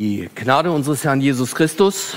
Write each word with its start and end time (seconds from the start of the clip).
Die 0.00 0.28
Gnade 0.34 0.72
unseres 0.72 1.04
Herrn 1.04 1.20
Jesus 1.20 1.54
Christus 1.54 2.16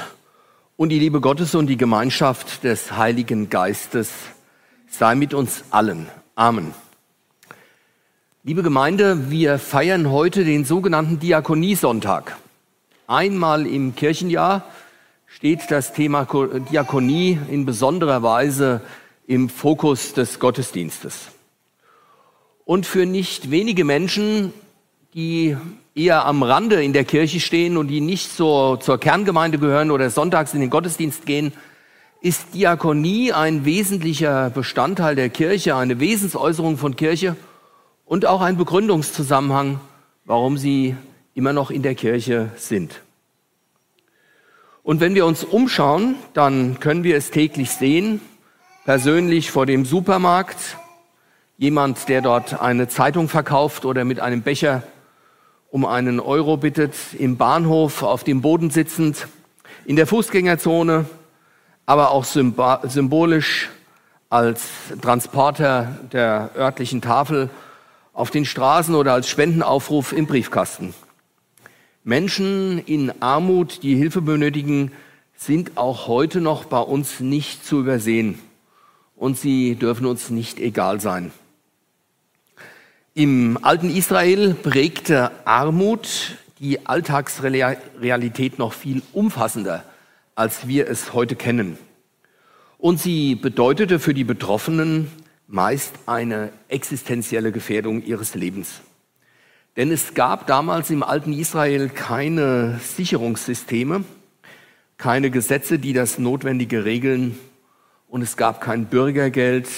und 0.77 0.89
die 0.89 0.97
Liebe 0.97 1.21
Gottes 1.21 1.53
und 1.53 1.67
die 1.67 1.77
Gemeinschaft 1.77 2.63
des 2.63 2.93
Heiligen 2.93 3.51
Geistes 3.51 4.09
sei 4.89 5.13
mit 5.13 5.35
uns 5.35 5.63
allen. 5.69 6.07
Amen. 6.33 6.73
Liebe 8.41 8.63
Gemeinde, 8.63 9.29
wir 9.29 9.59
feiern 9.59 10.09
heute 10.09 10.43
den 10.43 10.65
sogenannten 10.65 11.19
Diakoniesonntag. 11.19 12.37
Einmal 13.05 13.67
im 13.67 13.95
Kirchenjahr 13.95 14.63
steht 15.27 15.69
das 15.69 15.93
Thema 15.93 16.25
Diakonie 16.71 17.37
in 17.51 17.67
besonderer 17.67 18.23
Weise 18.23 18.81
im 19.27 19.49
Fokus 19.49 20.13
des 20.13 20.39
Gottesdienstes. 20.39 21.27
Und 22.65 22.87
für 22.87 23.05
nicht 23.05 23.51
wenige 23.51 23.85
Menschen, 23.85 24.51
die 25.17 25.57
eher 25.95 26.27
am 26.27 26.43
Rande 26.43 26.83
in 26.83 26.93
der 26.93 27.03
Kirche 27.03 27.39
stehen 27.39 27.75
und 27.75 27.87
die 27.87 28.01
nicht 28.01 28.31
so 28.31 28.75
zur 28.75 28.99
Kerngemeinde 28.99 29.57
gehören 29.57 29.89
oder 29.89 30.11
sonntags 30.11 30.53
in 30.53 30.61
den 30.61 30.69
Gottesdienst 30.69 31.25
gehen, 31.25 31.53
ist 32.21 32.53
Diakonie 32.53 33.33
ein 33.33 33.65
wesentlicher 33.65 34.51
Bestandteil 34.51 35.15
der 35.15 35.29
Kirche, 35.29 35.75
eine 35.75 35.99
Wesensäußerung 35.99 36.77
von 36.77 36.95
Kirche 36.95 37.35
und 38.05 38.27
auch 38.27 38.41
ein 38.41 38.57
Begründungszusammenhang, 38.57 39.79
warum 40.25 40.55
sie 40.55 40.95
immer 41.33 41.51
noch 41.51 41.71
in 41.71 41.81
der 41.81 41.95
Kirche 41.95 42.51
sind. 42.55 43.01
Und 44.83 44.99
wenn 44.99 45.15
wir 45.15 45.25
uns 45.25 45.43
umschauen, 45.43 46.13
dann 46.35 46.79
können 46.79 47.03
wir 47.03 47.17
es 47.17 47.31
täglich 47.31 47.71
sehen, 47.71 48.21
persönlich 48.85 49.49
vor 49.49 49.65
dem 49.65 49.83
Supermarkt, 49.83 50.77
jemand, 51.57 52.07
der 52.07 52.21
dort 52.21 52.61
eine 52.61 52.87
Zeitung 52.87 53.29
verkauft 53.29 53.83
oder 53.83 54.05
mit 54.05 54.19
einem 54.19 54.43
Becher 54.43 54.83
um 55.77 55.85
einen 55.85 56.19
Euro 56.19 56.57
bittet, 56.57 56.95
im 57.19 57.37
Bahnhof 57.37 58.01
auf 58.01 58.23
dem 58.23 58.41
Boden 58.41 58.71
sitzend, 58.71 59.27
in 59.85 59.95
der 59.95 60.07
Fußgängerzone, 60.07 61.05
aber 61.85 62.09
auch 62.09 62.25
symbolisch 62.25 63.69
als 64.27 64.63
Transporter 65.03 65.99
der 66.11 66.49
örtlichen 66.57 66.99
Tafel 67.01 67.51
auf 68.11 68.31
den 68.31 68.45
Straßen 68.45 68.95
oder 68.95 69.13
als 69.13 69.29
Spendenaufruf 69.29 70.13
im 70.13 70.25
Briefkasten. 70.25 70.95
Menschen 72.03 72.79
in 72.79 73.21
Armut, 73.21 73.83
die 73.83 73.95
Hilfe 73.95 74.21
benötigen, 74.21 74.91
sind 75.35 75.77
auch 75.77 76.07
heute 76.07 76.41
noch 76.41 76.65
bei 76.65 76.79
uns 76.79 77.19
nicht 77.19 77.63
zu 77.63 77.81
übersehen 77.81 78.39
und 79.15 79.37
sie 79.37 79.75
dürfen 79.75 80.07
uns 80.07 80.31
nicht 80.31 80.59
egal 80.59 80.99
sein. 81.01 81.31
Im 83.17 83.57
alten 83.63 83.89
Israel 83.89 84.53
prägte 84.53 85.31
Armut 85.43 86.37
die 86.59 86.85
Alltagsrealität 86.85 88.59
noch 88.59 88.73
viel 88.73 89.01
umfassender, 89.11 89.83
als 90.35 90.67
wir 90.67 90.87
es 90.87 91.13
heute 91.13 91.35
kennen. 91.35 91.79
Und 92.77 92.99
sie 92.99 93.33
bedeutete 93.33 93.97
für 93.97 94.13
die 94.13 94.23
Betroffenen 94.23 95.09
meist 95.47 95.95
eine 96.05 96.51
existenzielle 96.67 97.51
Gefährdung 97.51 98.03
ihres 98.03 98.35
Lebens. 98.35 98.81
Denn 99.77 99.91
es 99.91 100.13
gab 100.13 100.45
damals 100.45 100.91
im 100.91 101.01
alten 101.01 101.33
Israel 101.33 101.89
keine 101.89 102.79
Sicherungssysteme, 102.83 104.03
keine 104.99 105.31
Gesetze, 105.31 105.79
die 105.79 105.93
das 105.93 106.19
Notwendige 106.19 106.85
regeln, 106.85 107.39
und 108.09 108.21
es 108.21 108.37
gab 108.37 108.61
kein 108.61 108.85
Bürgergeld, 108.85 109.69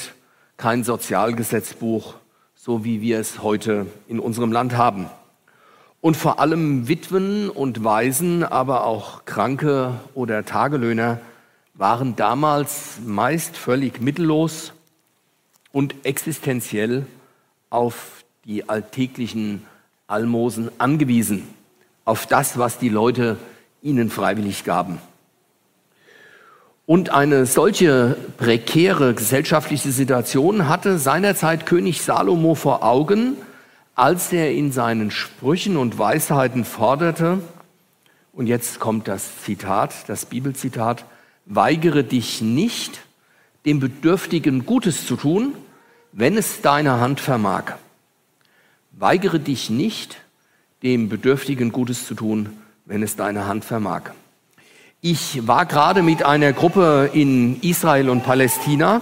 kein 0.57 0.83
Sozialgesetzbuch 0.83 2.15
so 2.61 2.83
wie 2.83 2.99
wir 2.99 3.21
es 3.21 3.41
heute 3.41 3.85
in 4.09 4.19
unserem 4.19 4.52
Land 4.52 4.75
haben. 4.75 5.05
Und 6.02 6.17
vor 6.17 6.41
allem 6.41 6.89
Witwen 6.89 7.49
und 7.49 7.85
Waisen, 7.85 8.43
aber 8.43 8.83
auch 8.83 9.23
Kranke 9.23 9.93
oder 10.13 10.43
Tagelöhner 10.43 11.21
waren 11.73 12.17
damals 12.17 12.97
meist 13.05 13.55
völlig 13.55 14.02
mittellos 14.02 14.73
und 15.71 16.05
existenziell 16.05 17.05
auf 17.70 18.25
die 18.43 18.67
alltäglichen 18.67 19.65
Almosen 20.08 20.70
angewiesen, 20.80 21.47
auf 22.03 22.26
das, 22.26 22.58
was 22.58 22.77
die 22.77 22.89
Leute 22.89 23.37
ihnen 23.81 24.09
freiwillig 24.09 24.65
gaben. 24.65 24.99
Und 26.89 27.11
eine 27.11 27.45
solche 27.45 28.17
prekäre 28.38 29.14
gesellschaftliche 29.14 29.92
Situation 29.92 30.67
hatte 30.67 30.98
seinerzeit 30.98 31.67
König 31.67 32.02
Salomo 32.02 32.55
vor 32.55 32.83
Augen, 32.83 33.38
als 33.94 34.33
er 34.33 34.52
in 34.54 34.72
seinen 34.72 35.11
Sprüchen 35.11 35.77
und 35.77 36.00
Weisheiten 36.00 36.66
forderte, 36.66 37.44
und 38.33 38.48
jetzt 38.48 38.80
kommt 38.80 39.08
das 39.08 39.44
Zitat, 39.44 40.10
das 40.10 40.26
Bibelzitat, 40.26 41.05
weigere 41.45 42.04
dich 42.04 42.42
nicht, 42.42 43.02
dem 43.67 43.80
Bedürftigen 43.80 44.66
Gutes 44.66 45.06
zu 45.06 45.16
tun, 45.16 45.54
wenn 46.11 46.38
es 46.38 46.61
deine 46.61 47.00
Hand 47.00 47.20
vermag. 47.20 47.73
Weigere 48.94 49.39
dich 49.39 49.70
nicht, 49.70 50.17
dem 50.82 51.08
Bedürftigen 51.08 51.71
Gutes 51.71 52.08
zu 52.08 52.16
tun, 52.16 52.50
wenn 52.86 53.04
es 53.04 53.16
deine 53.16 53.45
Hand 53.45 53.64
vermag. 53.64 54.10
Ich 55.02 55.48
war 55.48 55.65
gerade 55.65 56.04
mit 56.04 56.23
einer 56.23 56.52
Gruppe 56.52 57.11
in 57.14 57.61
Israel 57.61 58.10
und 58.10 58.26
Palästina 58.26 59.02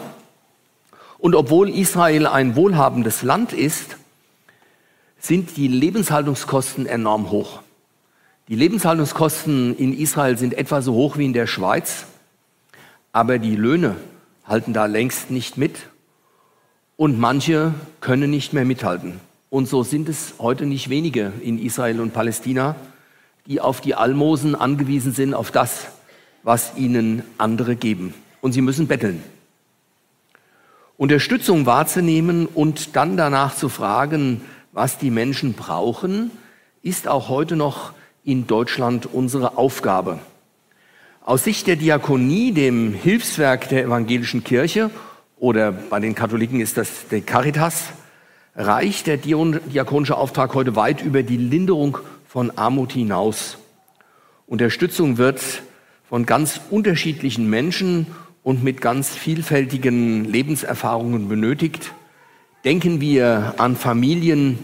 und 1.17 1.33
obwohl 1.33 1.69
Israel 1.69 2.27
ein 2.27 2.55
wohlhabendes 2.55 3.23
Land 3.23 3.51
ist, 3.51 3.97
sind 5.17 5.57
die 5.57 5.67
Lebenshaltungskosten 5.67 6.85
enorm 6.85 7.31
hoch. 7.31 7.61
Die 8.47 8.53
Lebenshaltungskosten 8.53 9.75
in 9.75 9.97
Israel 9.97 10.37
sind 10.37 10.53
etwa 10.53 10.83
so 10.83 10.93
hoch 10.93 11.17
wie 11.17 11.25
in 11.25 11.33
der 11.33 11.47
Schweiz, 11.47 12.05
aber 13.11 13.39
die 13.39 13.55
Löhne 13.55 13.95
halten 14.45 14.73
da 14.73 14.85
längst 14.85 15.31
nicht 15.31 15.57
mit 15.57 15.87
und 16.95 17.19
manche 17.19 17.73
können 18.01 18.29
nicht 18.29 18.53
mehr 18.53 18.65
mithalten. 18.65 19.19
Und 19.49 19.67
so 19.67 19.81
sind 19.81 20.09
es 20.09 20.35
heute 20.37 20.67
nicht 20.67 20.91
wenige 20.91 21.33
in 21.41 21.57
Israel 21.57 22.01
und 22.01 22.13
Palästina, 22.13 22.75
die 23.47 23.61
auf 23.61 23.81
die 23.81 23.95
Almosen 23.95 24.55
angewiesen 24.55 25.13
sind, 25.13 25.33
auf 25.33 25.51
das, 25.51 25.87
was 26.43 26.75
ihnen 26.75 27.23
andere 27.37 27.75
geben. 27.75 28.13
Und 28.41 28.51
sie 28.51 28.61
müssen 28.61 28.87
betteln. 28.87 29.23
Unterstützung 30.97 31.65
wahrzunehmen 31.65 32.45
und 32.45 32.95
dann 32.95 33.17
danach 33.17 33.55
zu 33.55 33.69
fragen, 33.69 34.41
was 34.71 34.97
die 34.97 35.11
Menschen 35.11 35.53
brauchen, 35.53 36.31
ist 36.81 37.07
auch 37.07 37.29
heute 37.29 37.55
noch 37.55 37.93
in 38.23 38.47
Deutschland 38.47 39.05
unsere 39.05 39.57
Aufgabe. 39.57 40.19
Aus 41.23 41.43
Sicht 41.43 41.67
der 41.67 41.75
Diakonie, 41.75 42.51
dem 42.51 42.93
Hilfswerk 42.93 43.69
der 43.69 43.83
evangelischen 43.83 44.43
Kirche, 44.43 44.89
oder 45.39 45.71
bei 45.71 45.99
den 45.99 46.15
Katholiken 46.15 46.61
ist 46.61 46.77
das 46.77 47.07
der 47.09 47.21
Caritas, 47.21 47.89
reicht 48.55 49.07
der 49.07 49.17
diakonische 49.17 50.17
Auftrag 50.17 50.55
heute 50.55 50.75
weit 50.75 51.03
über 51.03 51.21
die 51.21 51.37
Linderung 51.37 51.99
von 52.37 52.55
Armut 52.55 52.91
hinaus. 52.91 53.57
Unterstützung 54.45 55.17
wird 55.17 55.41
von 56.07 56.27
ganz 56.27 56.61
unterschiedlichen 56.69 57.49
Menschen 57.49 58.05
und 58.43 58.63
mit 58.63 58.79
ganz 58.79 59.09
vielfältigen 59.09 60.23
Lebenserfahrungen 60.23 61.29
benötigt. 61.29 61.93
Denken 62.63 63.01
wir 63.01 63.55
an 63.57 63.75
Familien, 63.75 64.59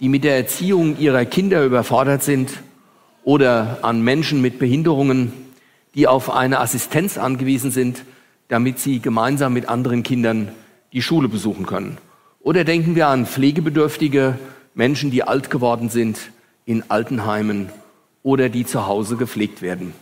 die 0.00 0.08
mit 0.08 0.24
der 0.24 0.38
Erziehung 0.38 0.98
ihrer 0.98 1.26
Kinder 1.26 1.66
überfordert 1.66 2.22
sind 2.22 2.62
oder 3.24 3.80
an 3.82 4.00
Menschen 4.00 4.40
mit 4.40 4.58
Behinderungen, 4.58 5.34
die 5.94 6.06
auf 6.06 6.30
eine 6.30 6.60
Assistenz 6.60 7.18
angewiesen 7.18 7.70
sind, 7.70 8.04
damit 8.48 8.78
sie 8.78 9.00
gemeinsam 9.00 9.52
mit 9.52 9.68
anderen 9.68 10.02
Kindern 10.02 10.48
die 10.94 11.02
Schule 11.02 11.28
besuchen 11.28 11.66
können. 11.66 11.98
Oder 12.40 12.64
denken 12.64 12.94
wir 12.94 13.08
an 13.08 13.26
pflegebedürftige 13.26 14.38
Menschen, 14.72 15.10
die 15.10 15.24
alt 15.24 15.50
geworden 15.50 15.90
sind, 15.90 16.30
in 16.68 16.90
Altenheimen 16.90 17.70
oder 18.22 18.50
die 18.50 18.66
zu 18.66 18.86
Hause 18.86 19.16
gepflegt 19.16 19.62
werden. 19.62 19.94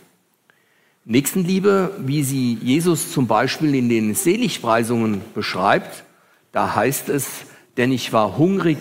Nächstenliebe, 1.05 1.95
wie 1.99 2.23
sie 2.23 2.55
Jesus 2.55 3.13
zum 3.13 3.25
Beispiel 3.25 3.73
in 3.73 3.87
den 3.87 4.13
Seligpreisungen 4.15 5.21
beschreibt, 5.33 6.03
da 6.51 6.75
heißt 6.75 7.07
es, 7.07 7.45
denn 7.77 7.93
ich 7.93 8.11
war 8.11 8.37
hungrig 8.37 8.79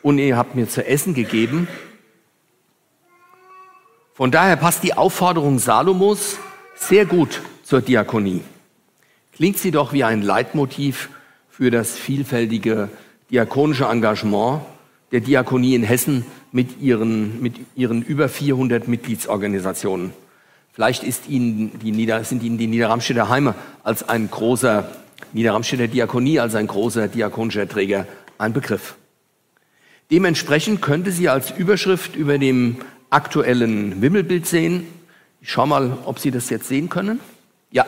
und 0.00 0.18
ihr 0.18 0.36
habt 0.36 0.54
mir 0.54 0.68
zu 0.68 0.86
essen 0.86 1.12
gegeben. 1.12 1.66
Von 4.12 4.30
daher 4.30 4.54
passt 4.54 4.84
die 4.84 4.94
Aufforderung 4.94 5.58
Salomos 5.58 6.38
sehr 6.76 7.04
gut 7.04 7.42
zur 7.64 7.80
Diakonie. 7.80 8.42
Klingt 9.32 9.58
sie 9.58 9.72
doch 9.72 9.92
wie 9.92 10.04
ein 10.04 10.22
Leitmotiv 10.22 11.08
für 11.50 11.72
das 11.72 11.98
vielfältige 11.98 12.90
diakonische 13.28 13.86
Engagement 13.86 14.60
der 15.10 15.18
Diakonie 15.18 15.74
in 15.74 15.82
Hessen 15.82 16.24
mit 16.54 16.80
ihren, 16.80 17.42
mit 17.42 17.56
ihren 17.74 18.00
über 18.00 18.28
400 18.28 18.86
Mitgliedsorganisationen. 18.86 20.12
Vielleicht 20.72 21.02
ist 21.02 21.28
Ihnen 21.28 21.80
die 21.80 21.90
Nieder, 21.90 22.22
sind 22.22 22.44
Ihnen 22.44 22.58
die 22.58 22.68
Niederramstädter 22.68 23.28
Heime 23.28 23.56
als 23.82 24.08
ein 24.08 24.30
großer, 24.30 24.88
Niederramstädter 25.32 25.88
Diakonie 25.88 26.38
als 26.38 26.54
ein 26.54 26.68
großer 26.68 27.08
diakonischer 27.08 27.68
Träger 27.68 28.06
ein 28.38 28.52
Begriff. 28.52 28.94
Dementsprechend 30.12 30.80
könnte 30.80 31.10
sie 31.10 31.28
als 31.28 31.50
Überschrift 31.50 32.14
über 32.14 32.38
dem 32.38 32.76
aktuellen 33.10 34.00
Wimmelbild 34.00 34.46
sehen. 34.46 34.86
Ich 35.40 35.50
schaue 35.50 35.66
mal, 35.66 35.98
ob 36.04 36.20
Sie 36.20 36.30
das 36.30 36.50
jetzt 36.50 36.68
sehen 36.68 36.88
können. 36.88 37.18
Ja. 37.72 37.84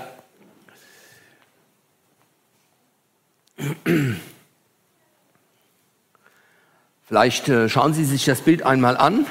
Vielleicht 7.07 7.49
äh, 7.49 7.69
schauen 7.69 7.95
Sie 7.95 8.05
sich 8.05 8.25
das 8.25 8.41
Bild 8.41 8.65
einmal 8.65 8.97
an, 8.97 9.27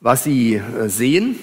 was 0.00 0.24
Sie 0.24 0.54
äh, 0.54 0.88
sehen. 0.88 1.38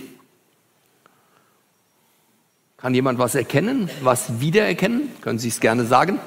Kann 2.77 2.95
jemand 2.95 3.19
was 3.19 3.35
erkennen, 3.35 3.87
was 4.01 4.39
wiedererkennen? 4.39 5.11
Können 5.21 5.37
Sie 5.37 5.49
es 5.49 5.59
gerne 5.59 5.85
sagen? 5.85 6.19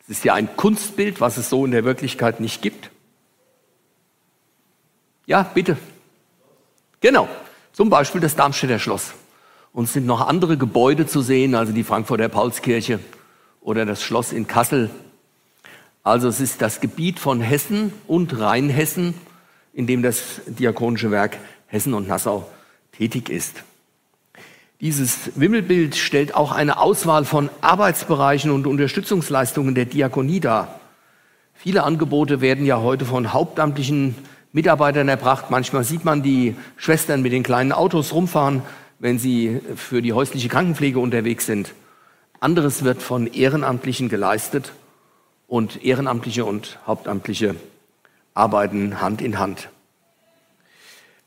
Es 0.00 0.08
ist 0.08 0.24
ja 0.24 0.32
ein 0.32 0.56
Kunstbild, 0.56 1.20
was 1.20 1.36
es 1.36 1.50
so 1.50 1.66
in 1.66 1.70
der 1.70 1.84
Wirklichkeit 1.84 2.40
nicht 2.40 2.62
gibt. 2.62 2.90
Ja, 5.26 5.42
bitte. 5.42 5.76
Genau, 7.00 7.28
zum 7.72 7.90
Beispiel 7.90 8.22
das 8.22 8.34
Darmstädter 8.34 8.78
Schloss. 8.78 9.12
Und 9.74 9.84
es 9.84 9.92
sind 9.92 10.06
noch 10.06 10.26
andere 10.26 10.56
Gebäude 10.56 11.06
zu 11.06 11.20
sehen, 11.20 11.54
also 11.54 11.72
die 11.72 11.84
Frankfurter 11.84 12.30
Paulskirche 12.30 13.00
oder 13.64 13.84
das 13.84 14.02
Schloss 14.02 14.32
in 14.32 14.46
Kassel. 14.46 14.90
Also 16.04 16.28
es 16.28 16.38
ist 16.38 16.62
das 16.62 16.80
Gebiet 16.80 17.18
von 17.18 17.40
Hessen 17.40 17.92
und 18.06 18.38
Rheinhessen, 18.38 19.14
in 19.72 19.88
dem 19.88 20.02
das 20.02 20.42
Diakonische 20.46 21.10
Werk 21.10 21.38
Hessen 21.66 21.94
und 21.94 22.06
Nassau 22.06 22.48
tätig 22.92 23.30
ist. 23.30 23.64
Dieses 24.80 25.32
Wimmelbild 25.34 25.96
stellt 25.96 26.34
auch 26.34 26.52
eine 26.52 26.78
Auswahl 26.78 27.24
von 27.24 27.48
Arbeitsbereichen 27.62 28.50
und 28.50 28.66
Unterstützungsleistungen 28.66 29.74
der 29.74 29.86
Diakonie 29.86 30.40
dar. 30.40 30.78
Viele 31.54 31.84
Angebote 31.84 32.40
werden 32.42 32.66
ja 32.66 32.80
heute 32.80 33.06
von 33.06 33.32
hauptamtlichen 33.32 34.14
Mitarbeitern 34.52 35.08
erbracht. 35.08 35.46
Manchmal 35.50 35.84
sieht 35.84 36.04
man 36.04 36.22
die 36.22 36.54
Schwestern 36.76 37.22
mit 37.22 37.32
den 37.32 37.42
kleinen 37.42 37.72
Autos 37.72 38.12
rumfahren, 38.12 38.62
wenn 38.98 39.18
sie 39.18 39.60
für 39.74 40.02
die 40.02 40.12
häusliche 40.12 40.48
Krankenpflege 40.48 40.98
unterwegs 40.98 41.46
sind. 41.46 41.72
Anderes 42.44 42.84
wird 42.84 43.02
von 43.02 43.26
Ehrenamtlichen 43.26 44.10
geleistet 44.10 44.72
und 45.48 45.82
Ehrenamtliche 45.82 46.44
und 46.44 46.78
Hauptamtliche 46.86 47.56
arbeiten 48.34 49.00
Hand 49.00 49.22
in 49.22 49.38
Hand. 49.38 49.70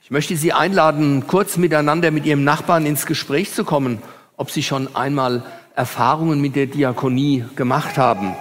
Ich 0.03 0.11
möchte 0.11 0.37
Sie 0.37 0.53
einladen, 0.53 1.25
kurz 1.25 1.57
miteinander 1.57 2.11
mit 2.11 2.27
Ihrem 2.27 2.43
Nachbarn 2.43 2.85
ins 2.85 3.07
Gespräch 3.07 3.51
zu 3.51 3.63
kommen, 3.63 4.03
ob 4.37 4.51
Sie 4.51 4.61
schon 4.61 4.95
einmal 4.95 5.43
Erfahrungen 5.75 6.39
mit 6.39 6.55
der 6.55 6.67
Diakonie 6.67 7.45
gemacht 7.55 7.97
haben. 7.97 8.35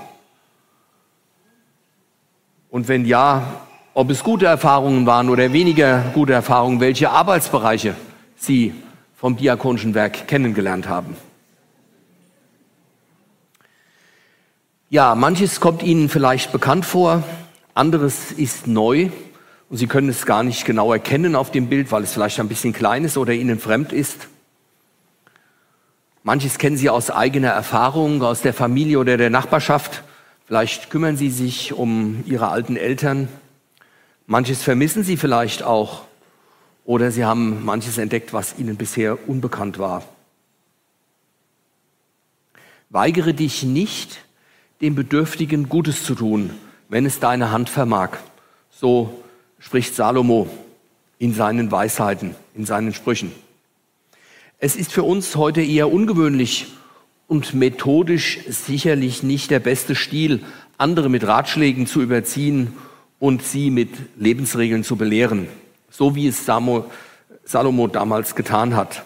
Und 2.69 2.89
wenn 2.89 3.07
ja, 3.07 3.43
ob 3.95 4.11
es 4.11 4.23
gute 4.23 4.45
Erfahrungen 4.45 5.07
waren 5.07 5.31
oder 5.31 5.55
weniger 5.55 6.05
gute 6.13 6.35
Erfahrungen, 6.35 6.81
welche 6.81 7.09
Arbeitsbereiche 7.09 7.95
Sie 8.37 8.75
vom 9.15 9.35
diakonischen 9.35 9.95
Werk 9.95 10.29
kennengelernt 10.29 10.91
haben. 10.91 11.17
Ja, 14.89 15.17
manches 15.17 15.59
kommt 15.59 15.83
Ihnen 15.83 16.09
vielleicht 16.09 16.53
bekannt 16.53 16.87
vor, 16.87 17.25
anderes 17.75 18.31
ist 18.31 18.69
neu 18.69 19.11
und 19.69 19.79
Sie 19.79 19.89
können 19.89 20.09
es 20.09 20.27
gar 20.27 20.45
nicht 20.45 20.65
genau 20.65 20.93
erkennen 20.93 21.35
auf 21.35 21.51
dem 21.51 21.69
Bild, 21.69 21.91
weil 21.91 22.05
es 22.05 22.13
vielleicht 22.13 22.39
ein 22.39 22.47
bisschen 22.47 22.73
klein 22.73 23.05
ist 23.05 23.17
oder 23.17 23.33
Ihnen 23.33 23.59
fremd 23.59 23.93
ist. 23.93 24.29
Manches 26.23 26.59
kennen 26.59 26.77
Sie 26.77 26.89
aus 26.89 27.11
eigener 27.11 27.49
Erfahrung, 27.49 28.23
aus 28.23 28.43
der 28.43 28.55
Familie 28.55 29.01
oder 29.01 29.17
der 29.17 29.29
Nachbarschaft. 29.29 30.05
Vielleicht 30.47 30.89
kümmern 30.89 31.17
Sie 31.17 31.31
sich 31.31 31.73
um 31.73 32.23
Ihre 32.25 32.51
alten 32.51 32.77
Eltern. 32.77 33.27
Manches 34.27 34.63
vermissen 34.63 35.03
Sie 35.03 35.17
vielleicht 35.17 35.65
auch. 35.65 36.03
Oder 36.85 37.11
Sie 37.11 37.25
haben 37.25 37.65
manches 37.65 37.99
entdeckt, 37.99 38.33
was 38.33 38.57
Ihnen 38.57 38.77
bisher 38.77 39.29
unbekannt 39.29 39.81
war. 39.81 40.05
Weigere 42.89 43.35
dich 43.35 43.65
nicht, 43.65 44.21
dem 44.81 44.95
Bedürftigen 44.95 45.69
Gutes 45.69 46.05
zu 46.05 46.15
tun, 46.15 46.51
wenn 46.89 47.07
es 47.07 47.21
deine 47.21 47.51
Hand 47.51 47.69
vermag. 47.69 48.19
So 48.71 49.23
spricht 49.59 49.95
Salomo 49.95 50.49
in 51.19 51.33
seinen 51.33 51.71
Weisheiten, 51.71 52.35
in 52.55 52.67
seinen 52.67 52.93
Sprüchen. 52.93 53.33
Es 54.59 54.77
ist 54.77 54.93
für 54.93 55.03
uns 55.03 55.37
heute 55.37 55.63
eher 55.63 55.93
ungewöhnlich 55.93 56.67
und 57.27 57.55
methodisch 57.55 58.41
sicherlich 58.49 59.23
nicht 59.23 59.51
der 59.51 59.61
beste 59.61 59.95
Stil, 59.95 60.41
andere 60.79 61.09
mit 61.09 61.27
Ratschlägen 61.27 61.87
zu 61.87 62.03
überziehen 62.03 62.75
und 63.19 63.43
sie 63.43 63.71
mit 63.71 63.91
Lebensregeln 64.17 64.85
zu 64.85 64.97
belehren, 64.97 65.49
so 65.91 66.15
wie 66.15 66.29
es 66.29 66.45
Salomo 66.45 67.87
damals 67.89 68.35
getan 68.35 68.77
hat. 68.77 69.05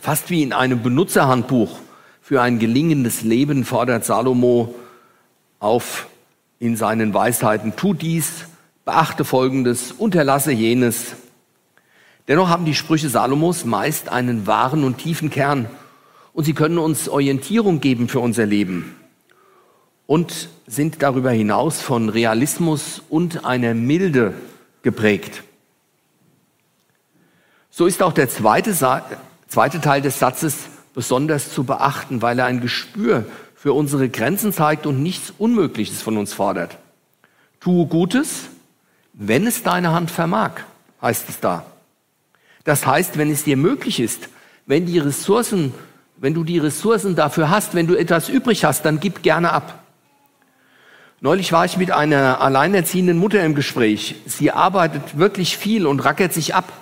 Fast 0.00 0.30
wie 0.30 0.42
in 0.42 0.52
einem 0.52 0.82
Benutzerhandbuch 0.82 1.80
für 2.26 2.42
ein 2.42 2.58
gelingendes 2.58 3.22
Leben 3.22 3.64
fordert 3.64 4.04
Salomo 4.04 4.74
auf 5.60 6.08
in 6.58 6.74
seinen 6.74 7.14
Weisheiten, 7.14 7.76
tu 7.76 7.94
dies, 7.94 8.46
beachte 8.84 9.24
Folgendes, 9.24 9.92
unterlasse 9.92 10.50
jenes. 10.50 11.14
Dennoch 12.26 12.48
haben 12.48 12.64
die 12.64 12.74
Sprüche 12.74 13.08
Salomos 13.08 13.64
meist 13.64 14.08
einen 14.08 14.48
wahren 14.48 14.82
und 14.82 14.98
tiefen 14.98 15.30
Kern 15.30 15.70
und 16.32 16.42
sie 16.42 16.52
können 16.52 16.78
uns 16.78 17.08
Orientierung 17.08 17.78
geben 17.78 18.08
für 18.08 18.18
unser 18.18 18.44
Leben 18.44 18.96
und 20.08 20.48
sind 20.66 21.02
darüber 21.02 21.30
hinaus 21.30 21.80
von 21.80 22.08
Realismus 22.08 23.02
und 23.08 23.44
einer 23.44 23.72
Milde 23.72 24.34
geprägt. 24.82 25.44
So 27.70 27.86
ist 27.86 28.02
auch 28.02 28.12
der 28.12 28.28
zweite, 28.28 28.74
zweite 29.46 29.80
Teil 29.80 30.02
des 30.02 30.18
Satzes 30.18 30.70
besonders 30.96 31.52
zu 31.52 31.64
beachten, 31.64 32.22
weil 32.22 32.38
er 32.38 32.46
ein 32.46 32.62
Gespür 32.62 33.26
für 33.54 33.74
unsere 33.74 34.08
Grenzen 34.08 34.50
zeigt 34.50 34.86
und 34.86 35.02
nichts 35.02 35.30
Unmögliches 35.36 36.00
von 36.00 36.16
uns 36.16 36.32
fordert. 36.32 36.78
Tue 37.60 37.86
Gutes, 37.86 38.46
wenn 39.12 39.46
es 39.46 39.62
deine 39.62 39.92
Hand 39.92 40.10
vermag, 40.10 40.52
heißt 41.02 41.28
es 41.28 41.38
da. 41.38 41.66
Das 42.64 42.86
heißt, 42.86 43.18
wenn 43.18 43.30
es 43.30 43.44
dir 43.44 43.58
möglich 43.58 44.00
ist, 44.00 44.30
wenn 44.64 44.86
die 44.86 44.98
Ressourcen, 44.98 45.74
wenn 46.16 46.32
du 46.32 46.44
die 46.44 46.58
Ressourcen 46.58 47.14
dafür 47.14 47.50
hast, 47.50 47.74
wenn 47.74 47.86
du 47.86 47.94
etwas 47.94 48.30
übrig 48.30 48.64
hast, 48.64 48.86
dann 48.86 48.98
gib 48.98 49.22
gerne 49.22 49.52
ab. 49.52 49.82
Neulich 51.20 51.52
war 51.52 51.66
ich 51.66 51.76
mit 51.76 51.90
einer 51.90 52.40
alleinerziehenden 52.40 53.18
Mutter 53.18 53.44
im 53.44 53.54
Gespräch. 53.54 54.14
Sie 54.24 54.50
arbeitet 54.50 55.18
wirklich 55.18 55.58
viel 55.58 55.86
und 55.86 56.00
rackert 56.00 56.32
sich 56.32 56.54
ab 56.54 56.72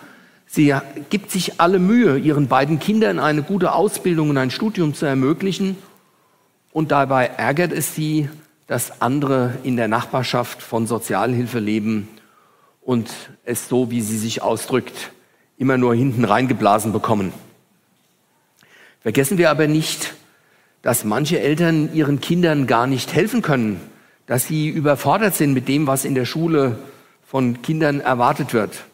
Sie 0.54 0.73
gibt 1.11 1.32
sich 1.32 1.61
alle 1.61 1.80
Mühe, 1.80 2.16
ihren 2.16 2.46
beiden 2.46 2.78
Kindern 2.78 3.18
eine 3.18 3.42
gute 3.42 3.73
Ausbildung 3.73 4.30
und 4.30 4.38
ein 4.38 4.52
Studium 4.52 4.94
zu 4.94 5.04
ermöglichen. 5.04 5.76
Und 6.73 6.92
dabei 6.92 7.26
ärgert 7.26 7.73
es 7.73 7.96
sie, 7.96 8.28
dass 8.68 9.02
andere 9.02 9.54
in 9.64 9.76
der 9.76 9.88
Nachbarschaft 9.88 10.62
von 10.62 10.87
Sozialhilfe 10.87 11.58
leben 11.58 12.08
und 12.82 13.11
es 13.44 13.68
so, 13.68 13.90
wie 13.90 14.00
sie 14.00 14.16
sich 14.16 14.42
ausdrückt, 14.42 15.11
immer 15.58 15.76
nur 15.76 15.92
hinten 15.92 16.25
reingeblasen 16.25 16.92
bekommen. 16.92 17.32
Vergessen 19.00 19.38
wir 19.38 19.50
aber 19.50 19.66
nicht, 19.66 20.14
dass 20.82 21.02
manche 21.02 21.40
Eltern 21.40 21.92
ihren 21.92 22.20
Kindern 22.20 22.68
gar 22.68 22.87
nicht 22.87 23.12
helfen 23.12 23.42
können, 23.42 23.80
dass 24.26 24.46
sie 24.46 24.68
überfordert 24.68 25.34
sind 25.34 25.52
mit 25.52 25.66
dem, 25.66 25.88
was 25.88 26.04
in 26.04 26.14
der 26.14 26.26
Schule 26.26 26.78
von 27.26 27.61
Kindern 27.61 27.99
erwartet 27.99 28.54
wird. 28.54 28.84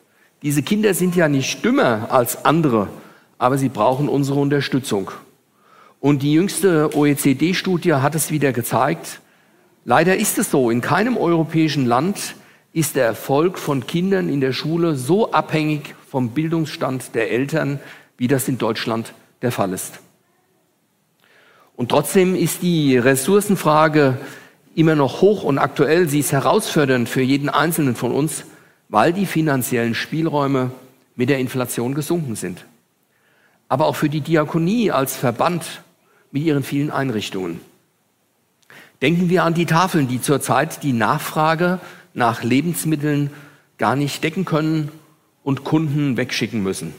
Diese 0.43 0.63
Kinder 0.63 0.95
sind 0.95 1.17
ja 1.17 1.29
nicht 1.29 1.65
dümmer 1.65 2.09
als 2.11 2.47
andere, 2.47 2.89
aber 3.39 3.59
sie 3.59 3.69
brauchen 3.69 4.09
unsere 4.09 4.41
Unterstützung. 4.41 5.11
Und 6.01 6.23
die 6.23 6.33
jüngste 6.33 6.97
OECD-Studie 6.97 7.95
hat 7.95 8.15
es 8.15 8.31
wieder 8.31 8.53
gezeigt. 8.53 9.21
Leider 9.85 10.17
ist 10.17 10.39
es 10.39 10.51
so, 10.51 10.71
in 10.71 10.81
keinem 10.81 11.19
europäischen 11.19 11.85
Land 11.85 12.37
ist 12.73 12.97
der 12.97 13.05
Erfolg 13.05 13.59
von 13.59 13.87
Kindern 13.87 14.31
in 14.31 14.41
der 14.41 14.53
Schule 14.53 14.95
so 14.95 15.33
abhängig 15.33 15.95
vom 16.09 16.31
Bildungsstand 16.31 17.15
der 17.15 17.31
Eltern, 17.31 17.79
wie 18.17 18.29
das 18.29 18.49
in 18.49 18.57
Deutschland 18.57 19.13
der 19.43 19.53
Fall 19.53 19.75
ist. 19.75 20.01
Und 21.77 21.91
trotzdem 21.91 22.35
ist 22.35 22.63
die 22.63 22.97
Ressourcenfrage 22.97 24.17
immer 24.75 24.95
noch 24.95 25.21
hoch 25.21 25.43
und 25.43 25.59
aktuell. 25.59 26.09
Sie 26.09 26.21
ist 26.21 26.33
herausfordernd 26.33 27.09
für 27.11 27.23
jeden 27.23 27.51
Einzelnen 27.51 27.95
von 27.95 28.13
uns 28.13 28.45
weil 28.91 29.13
die 29.13 29.27
finanziellen 29.27 29.95
Spielräume 29.95 30.73
mit 31.15 31.31
der 31.31 31.39
Inflation 31.39 31.95
gesunken 31.95 32.35
sind. 32.35 32.67
Aber 33.69 33.87
auch 33.87 33.97
für 33.97 34.09
die 34.09 34.21
Diakonie 34.21 34.91
als 34.91 35.17
Verband 35.17 35.83
mit 36.33 36.43
ihren 36.43 36.65
vielen 36.65 36.91
Einrichtungen. 36.91 37.61
Denken 39.01 39.31
wir 39.31 39.45
an 39.45 39.55
die 39.55 39.65
Tafeln, 39.65 40.09
die 40.09 40.21
zurzeit 40.21 40.83
die 40.83 40.93
Nachfrage 40.93 41.79
nach 42.13 42.43
Lebensmitteln 42.43 43.31
gar 43.79 43.97
nicht 43.97 44.23
decken 44.23 44.45
können 44.45 44.91
und 45.43 45.65
Kunden 45.65 46.17
wegschicken 46.17 46.63
müssen. 46.63 46.93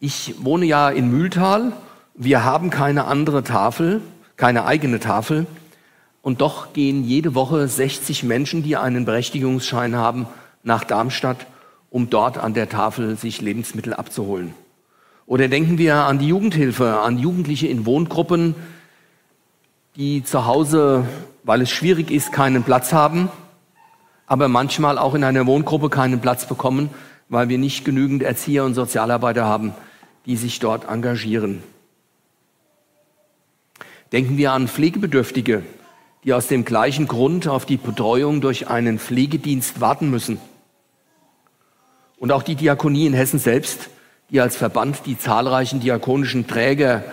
Ich 0.00 0.34
wohne 0.42 0.66
ja 0.66 0.90
in 0.90 1.10
Mühltal. 1.10 1.72
Wir 2.14 2.44
haben 2.44 2.70
keine 2.70 3.04
andere 3.04 3.44
Tafel, 3.44 4.02
keine 4.36 4.66
eigene 4.66 4.98
Tafel. 4.98 5.46
Und 6.22 6.40
doch 6.40 6.72
gehen 6.72 7.04
jede 7.04 7.34
Woche 7.34 7.66
60 7.66 8.22
Menschen, 8.22 8.62
die 8.62 8.76
einen 8.76 9.04
Berechtigungsschein 9.04 9.96
haben, 9.96 10.26
nach 10.62 10.84
Darmstadt, 10.84 11.46
um 11.90 12.08
dort 12.08 12.38
an 12.38 12.54
der 12.54 12.68
Tafel 12.68 13.16
sich 13.16 13.40
Lebensmittel 13.40 13.92
abzuholen. 13.92 14.54
Oder 15.26 15.48
denken 15.48 15.78
wir 15.78 15.96
an 15.96 16.20
die 16.20 16.28
Jugendhilfe, 16.28 17.00
an 17.00 17.18
Jugendliche 17.18 17.66
in 17.66 17.84
Wohngruppen, 17.84 18.54
die 19.96 20.22
zu 20.22 20.46
Hause, 20.46 21.04
weil 21.42 21.60
es 21.60 21.70
schwierig 21.70 22.10
ist, 22.10 22.32
keinen 22.32 22.62
Platz 22.62 22.92
haben, 22.92 23.28
aber 24.26 24.48
manchmal 24.48 24.98
auch 24.98 25.14
in 25.14 25.24
einer 25.24 25.46
Wohngruppe 25.46 25.90
keinen 25.90 26.20
Platz 26.20 26.46
bekommen, 26.46 26.88
weil 27.28 27.48
wir 27.48 27.58
nicht 27.58 27.84
genügend 27.84 28.22
Erzieher 28.22 28.64
und 28.64 28.74
Sozialarbeiter 28.74 29.44
haben, 29.44 29.74
die 30.26 30.36
sich 30.36 30.60
dort 30.60 30.88
engagieren. 30.88 31.62
Denken 34.12 34.36
wir 34.36 34.52
an 34.52 34.68
Pflegebedürftige, 34.68 35.62
die 36.24 36.32
aus 36.32 36.46
dem 36.46 36.64
gleichen 36.64 37.08
Grund 37.08 37.48
auf 37.48 37.66
die 37.66 37.76
Betreuung 37.76 38.40
durch 38.40 38.68
einen 38.68 38.98
Pflegedienst 38.98 39.80
warten 39.80 40.10
müssen. 40.10 40.38
Und 42.18 42.30
auch 42.30 42.42
die 42.42 42.54
Diakonie 42.54 43.06
in 43.06 43.14
Hessen 43.14 43.40
selbst, 43.40 43.90
die 44.30 44.40
als 44.40 44.56
Verband 44.56 45.06
die 45.06 45.18
zahlreichen 45.18 45.80
diakonischen 45.80 46.46
Träger 46.46 47.04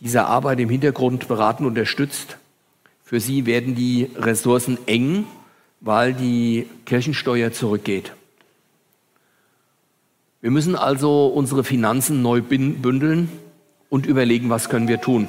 dieser 0.00 0.26
Arbeit 0.26 0.60
im 0.60 0.70
Hintergrund 0.70 1.28
beraten 1.28 1.66
unterstützt. 1.66 2.38
Für 3.04 3.20
sie 3.20 3.46
werden 3.46 3.74
die 3.74 4.10
Ressourcen 4.16 4.78
eng, 4.86 5.26
weil 5.80 6.14
die 6.14 6.66
Kirchensteuer 6.86 7.52
zurückgeht. 7.52 8.12
Wir 10.40 10.50
müssen 10.50 10.76
also 10.76 11.26
unsere 11.26 11.62
Finanzen 11.62 12.22
neu 12.22 12.40
bündeln 12.40 13.28
und 13.90 14.06
überlegen, 14.06 14.50
was 14.50 14.68
können 14.68 14.88
wir 14.88 15.00
tun. 15.00 15.28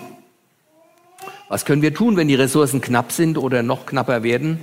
Was 1.49 1.65
können 1.65 1.81
wir 1.81 1.93
tun, 1.93 2.17
wenn 2.17 2.27
die 2.27 2.35
Ressourcen 2.35 2.81
knapp 2.81 3.11
sind 3.11 3.37
oder 3.37 3.63
noch 3.63 3.85
knapper 3.85 4.23
werden? 4.23 4.59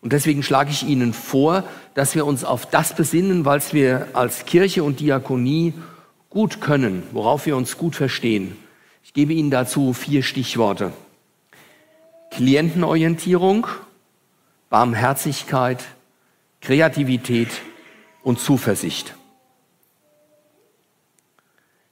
Und 0.00 0.12
deswegen 0.12 0.42
schlage 0.42 0.70
ich 0.70 0.86
Ihnen 0.86 1.12
vor, 1.12 1.64
dass 1.94 2.14
wir 2.14 2.26
uns 2.26 2.44
auf 2.44 2.66
das 2.66 2.94
besinnen, 2.94 3.44
was 3.44 3.72
wir 3.72 4.08
als 4.12 4.44
Kirche 4.44 4.84
und 4.84 5.00
Diakonie 5.00 5.74
gut 6.30 6.60
können, 6.60 7.02
worauf 7.12 7.46
wir 7.46 7.56
uns 7.56 7.78
gut 7.78 7.94
verstehen. 7.94 8.56
Ich 9.02 9.12
gebe 9.12 9.32
Ihnen 9.32 9.50
dazu 9.50 9.92
vier 9.92 10.22
Stichworte. 10.22 10.92
Klientenorientierung, 12.30 13.66
Barmherzigkeit, 14.68 15.84
Kreativität 16.60 17.50
und 18.22 18.40
Zuversicht. 18.40 19.14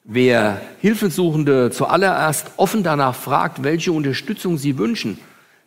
Wer 0.05 0.61
Hilfesuchende 0.81 1.71
zuallererst 1.71 2.51
offen 2.57 2.83
danach 2.83 3.15
fragt, 3.15 3.63
welche 3.63 3.93
Unterstützung 3.93 4.59
sie 4.59 4.77
wünschen, 4.77 5.19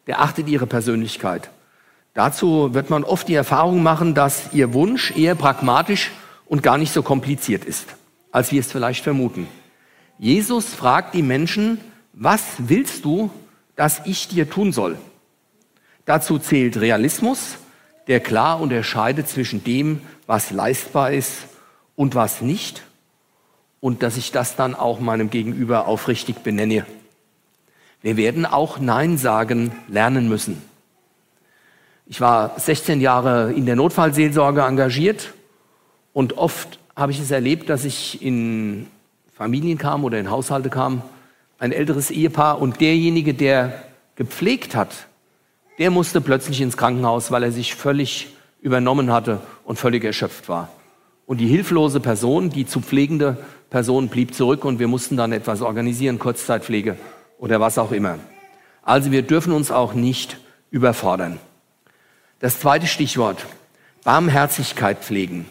der 0.08 0.22
achtet 0.22 0.50
ihre 0.50 0.68
Persönlichkeit. 0.68 1.50
Dazu 2.14 2.74
wird 2.74 2.90
man 2.90 3.06
oft 3.06 3.30
die 3.30 3.34
Erfahrung 3.34 3.82
machen, 3.82 4.14
dass 4.14 4.54
ihr 4.54 4.74
Wunsch 4.74 5.16
eher 5.16 5.36
pragmatisch 5.36 6.12
und 6.48 6.64
gar 6.64 6.78
nicht 6.78 6.92
so 6.92 7.02
kompliziert 7.02 7.64
ist, 7.64 7.88
als 8.32 8.52
wir 8.52 8.60
es 8.60 8.72
vielleicht 8.72 9.04
vermuten. 9.04 9.48
Jesus 10.20 10.74
fragt 10.74 11.14
die 11.14 11.24
Menschen, 11.24 11.80
was 12.12 12.44
willst 12.58 13.06
du, 13.06 13.32
dass 13.78 14.02
ich 14.06 14.28
dir 14.28 14.50
tun 14.50 14.74
soll? 14.74 14.98
Dazu 16.06 16.40
zählt 16.40 16.80
Realismus, 16.80 17.56
der 18.08 18.20
klar 18.20 18.60
unterscheidet 18.60 19.30
zwischen 19.30 19.64
dem, 19.64 20.02
was 20.28 20.52
leistbar 20.52 21.12
ist 21.12 21.48
und 21.96 22.16
was 22.16 22.42
nicht 22.42 22.84
und 23.86 24.02
dass 24.02 24.18
ich 24.18 24.32
das 24.32 24.56
dann 24.56 24.74
auch 24.74 25.00
meinem 25.00 25.30
Gegenüber 25.30 25.88
aufrichtig 25.88 26.38
benenne. 26.38 26.88
Wir 28.02 28.18
werden 28.18 28.48
auch 28.48 28.80
Nein 28.80 29.20
sagen 29.20 29.74
lernen 29.88 30.28
müssen. 30.28 30.60
Ich 32.08 32.20
war 32.20 32.60
16 32.60 33.00
Jahre 33.00 33.54
in 33.54 33.68
der 33.68 33.76
Notfallseelsorge 33.76 34.62
engagiert 34.62 35.36
und 36.14 36.36
oft 36.40 36.80
habe 36.96 37.12
ich 37.12 37.20
es 37.20 37.30
erlebt, 37.30 37.70
dass 37.70 37.86
ich 37.86 38.24
in 38.24 38.88
Familien 39.32 39.78
kam 39.78 40.04
oder 40.04 40.20
in 40.20 40.32
Haushalte 40.32 40.72
kam, 40.72 41.04
ein 41.60 41.72
älteres 41.72 42.10
Ehepaar 42.10 42.60
und 42.60 42.82
derjenige, 42.82 43.36
der 43.36 43.84
gepflegt 44.16 44.76
hat, 44.76 45.06
der 45.78 45.92
musste 45.92 46.22
plötzlich 46.22 46.60
ins 46.60 46.76
Krankenhaus, 46.76 47.30
weil 47.30 47.44
er 47.44 47.52
sich 47.52 47.76
völlig 47.76 48.30
übernommen 48.62 49.12
hatte 49.12 49.42
und 49.64 49.78
völlig 49.78 50.04
erschöpft 50.04 50.50
war. 50.50 50.70
Und 51.26 51.40
die 51.40 51.48
hilflose 51.48 52.00
Person, 52.00 52.50
die 52.50 52.66
zu 52.66 52.82
pflegende 52.82 53.38
Person 53.70 54.10
blieb 54.10 54.34
zurück 54.34 54.64
und 54.64 54.80
wir 54.80 54.88
mussten 54.88 55.18
dann 55.18 55.32
etwas 55.32 55.62
organisieren, 55.62 56.20
Kurzzeitpflege 56.20 56.98
oder 57.40 57.60
was 57.60 57.78
auch 57.78 57.92
immer. 57.92 58.20
Also 58.84 59.12
wir 59.12 59.24
dürfen 59.24 59.52
uns 59.52 59.72
auch 59.72 59.94
nicht 59.94 60.38
überfordern. 60.70 61.40
Das 62.40 62.60
zweite 62.60 62.86
Stichwort, 62.86 63.46
Barmherzigkeit 64.04 65.00
pflegen. 65.00 65.48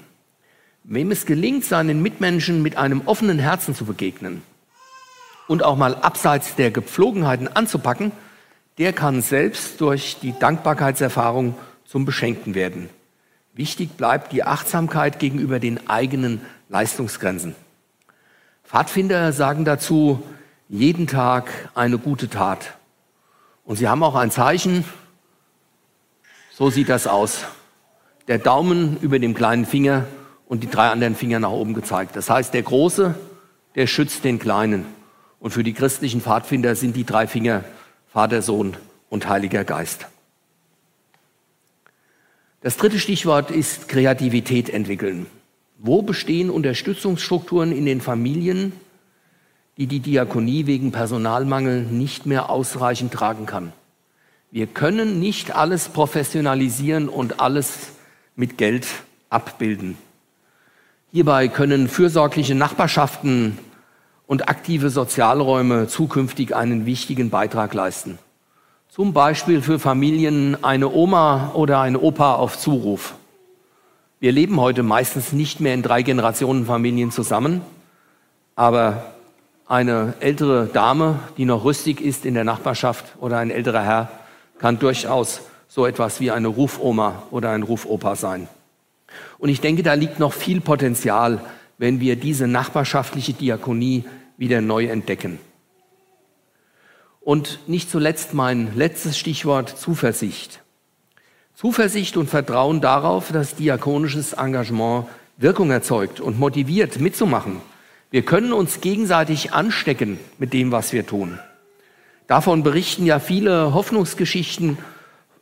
Wem 0.85 1.11
es 1.11 1.27
gelingt, 1.27 1.65
seinen 1.65 2.03
Mitmenschen 2.03 2.63
mit 2.63 2.77
einem 2.77 3.03
offenen 3.07 3.39
Herzen 3.39 3.75
zu 3.75 3.85
begegnen 3.85 4.43
und 5.49 5.65
auch 5.65 5.77
mal 5.77 5.97
abseits 5.97 6.55
der 6.55 6.71
Gepflogenheiten 6.71 7.49
anzupacken, 7.49 8.13
der 8.79 8.93
kann 8.93 9.23
selbst 9.23 9.81
durch 9.81 10.19
die 10.21 10.39
Dankbarkeitserfahrung 10.39 11.55
zum 11.85 12.05
Beschenkten 12.05 12.55
werden. 12.55 12.91
Wichtig 13.55 13.97
bleibt 13.97 14.33
die 14.33 14.43
Achtsamkeit 14.43 15.21
gegenüber 15.21 15.61
den 15.61 15.89
eigenen 15.89 16.41
Leistungsgrenzen. 16.69 17.55
Pfadfinder 18.65 19.33
sagen 19.33 19.65
dazu 19.65 20.25
jeden 20.69 21.07
Tag 21.07 21.71
eine 21.77 21.99
gute 21.99 22.29
Tat. 22.29 22.75
Und 23.65 23.77
sie 23.77 23.87
haben 23.87 24.03
auch 24.03 24.17
ein 24.17 24.33
Zeichen. 24.33 24.85
So 26.51 26.69
sieht 26.71 26.89
das 26.89 27.07
aus. 27.07 27.45
Der 28.27 28.39
Daumen 28.39 28.97
über 29.01 29.21
dem 29.21 29.35
kleinen 29.35 29.67
Finger 29.67 30.05
und 30.47 30.65
die 30.65 30.71
drei 30.71 30.89
anderen 30.89 31.15
Finger 31.15 31.39
nach 31.39 31.51
oben 31.51 31.75
gezeigt. 31.75 32.17
Das 32.17 32.29
heißt, 32.29 32.55
der 32.55 32.63
Große, 32.63 33.15
der 33.77 33.87
schützt 33.87 34.25
den 34.25 34.41
Kleinen. 34.41 34.85
Und 35.39 35.53
für 35.53 35.63
die 35.63 35.75
christlichen 35.75 36.21
Pfadfinder 36.21 36.75
sind 36.75 36.97
die 36.97 37.05
drei 37.05 37.29
Finger 37.29 37.63
Vater, 38.13 38.43
Sohn 38.43 38.77
und 39.11 39.29
Heiliger 39.29 39.63
Geist. 39.63 40.07
Das 42.65 42.79
dritte 42.79 42.99
Stichwort 42.99 43.51
ist 43.51 43.91
Kreativität 43.91 44.71
entwickeln. 44.71 45.27
Wo 45.77 46.01
bestehen 46.01 46.49
Unterstützungsstrukturen 46.49 47.73
in 47.73 47.85
den 47.85 48.01
Familien, 48.01 48.73
die 49.77 49.87
die 49.87 50.01
Diakonie 50.01 50.65
wegen 50.65 50.91
Personalmangel 50.91 51.83
nicht 51.83 52.25
mehr 52.25 52.49
ausreichend 52.49 53.13
tragen 53.13 53.45
kann? 53.45 53.75
Wir 54.51 54.67
können 54.67 55.21
nicht 55.21 55.55
alles 55.55 55.91
professionalisieren 55.91 57.11
und 57.11 57.39
alles 57.39 57.91
mit 58.35 58.57
Geld 58.57 58.87
abbilden. 59.29 59.99
Hierbei 61.13 61.49
können 61.49 61.87
fürsorgliche 61.87 62.55
Nachbarschaften 62.55 63.59
und 64.27 64.49
aktive 64.49 64.89
Sozialräume 64.89 65.87
zukünftig 65.87 66.57
einen 66.57 66.87
wichtigen 66.87 67.29
Beitrag 67.29 67.75
leisten. 67.75 68.19
Zum 68.95 69.13
Beispiel 69.13 69.61
für 69.61 69.81
Familien 69.81 70.63
eine 70.63 70.89
Oma 70.89 71.51
oder 71.55 71.81
ein 71.81 71.97
Opa 71.97 72.37
auf 72.37 72.57
Zuruf. 72.57 73.15
Wir 74.21 74.31
leben 74.31 74.61
heute 74.61 74.85
meistens 74.85 75.33
nicht 75.33 75.59
mehr 75.59 75.75
in 75.75 75.83
drei 75.83 76.03
Generationen 76.03 76.65
Familien 76.65 77.11
zusammen, 77.11 77.63
aber 78.55 79.13
eine 79.67 80.15
ältere 80.21 80.67
Dame, 80.67 81.19
die 81.37 81.45
noch 81.45 81.65
rüstig 81.65 82.01
ist 82.01 82.25
in 82.25 82.35
der 82.35 82.45
Nachbarschaft 82.45 83.17
oder 83.19 83.39
ein 83.39 83.51
älterer 83.51 83.83
Herr, 83.83 84.11
kann 84.61 84.79
durchaus 84.79 85.41
so 85.67 85.87
etwas 85.87 86.21
wie 86.21 86.31
eine 86.31 86.47
Rufoma 86.47 87.25
oder 87.33 87.51
ein 87.51 87.65
Rufopa 87.65 88.15
sein. 88.15 88.47
Und 89.39 89.49
ich 89.49 89.61
denke, 89.61 89.83
da 89.83 89.95
liegt 89.95 90.21
noch 90.21 90.33
viel 90.33 90.61
Potenzial, 90.61 91.41
wenn 91.79 91.99
wir 91.99 92.15
diese 92.15 92.47
nachbarschaftliche 92.47 93.33
Diakonie 93.33 94.05
wieder 94.37 94.61
neu 94.61 94.87
entdecken. 94.87 95.41
Und 97.25 97.59
nicht 97.67 97.91
zuletzt 97.91 98.35
mein 98.35 98.77
letztes 98.77 99.19
Stichwort 99.19 99.71
Zuversicht. 99.71 100.61
Zuversicht 101.55 102.19
und 102.19 102.29
Vertrauen 102.29 102.83
darauf, 102.83 103.33
dass 103.33 103.55
diakonisches 103.55 104.35
Engagement 104.35 105.07
Wirkung 105.39 105.71
erzeugt 105.71 106.21
und 106.21 106.39
motiviert, 106.39 107.01
mitzumachen. 107.01 107.61
Wir 108.11 108.23
können 108.23 108.53
uns 108.53 108.81
gegenseitig 108.81 109.53
anstecken 109.53 110.19
mit 110.39 110.53
dem, 110.53 110.71
was 110.71 110.93
wir 110.93 111.07
tun. 111.07 111.39
Davon 112.27 112.63
berichten 112.63 113.07
ja 113.07 113.19
viele 113.19 113.75
Hoffnungsgeschichten 113.75 114.79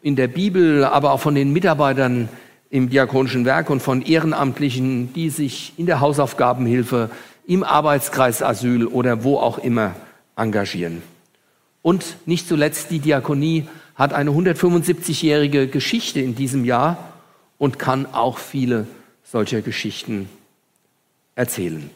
in 0.03 0.17
der 0.17 0.29
Bibel, 0.29 0.85
aber 0.85 1.13
auch 1.13 1.21
von 1.21 1.35
den 1.35 1.53
Mitarbeitern 1.53 2.29
im 2.71 2.89
diakonischen 2.89 3.45
Werk 3.45 3.71
und 3.71 3.83
von 3.83 4.03
Ehrenamtlichen, 4.03 5.13
die 5.13 5.31
sich 5.31 5.75
in 5.77 5.87
der 5.87 6.01
Hausaufgabenhilfe, 6.01 7.11
im 7.47 7.65
Arbeitskreis 7.65 8.43
Asyl 8.43 8.87
oder 8.87 9.25
wo 9.25 9.39
auch 9.39 9.59
immer 9.59 9.95
engagieren. 10.37 11.03
Und 11.83 12.17
nicht 12.27 12.49
zuletzt 12.49 12.91
die 12.91 13.01
Diakonie 13.01 13.67
hat 13.95 14.13
eine 14.13 14.31
175-jährige 14.31 15.67
Geschichte 15.67 16.21
in 16.21 16.35
diesem 16.35 16.65
Jahr 16.65 17.13
und 17.59 17.79
kann 17.79 18.07
auch 18.07 18.39
viele 18.39 18.87
solcher 19.25 19.61
Geschichten 19.63 20.29
erzählen. 21.35 21.91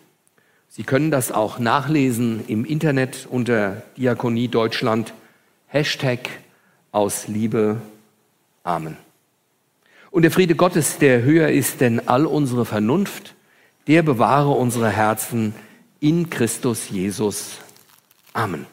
Sie 0.69 0.83
können 0.83 1.11
das 1.11 1.33
auch 1.33 1.59
nachlesen 1.59 2.45
im 2.49 2.65
Internet 2.65 3.27
unter 3.31 3.83
Diakonie 3.97 4.49
Deutschland, 4.49 5.15
Hashtag 5.69 6.29
aus 6.93 7.29
Liebe. 7.29 7.81
Amen. 8.63 8.97
Und 10.11 10.23
der 10.23 10.31
Friede 10.31 10.55
Gottes, 10.55 10.99
der 10.99 11.23
höher 11.23 11.49
ist 11.49 11.81
denn 11.81 12.09
all 12.09 12.27
unsere 12.27 12.65
Vernunft, 12.65 13.35
der 13.87 14.03
bewahre 14.03 14.51
unsere 14.51 14.91
Herzen 14.91 15.55
in 16.01 16.31
Christus 16.31 16.91
Jesus. 16.91 17.59
Amen. 18.33 18.67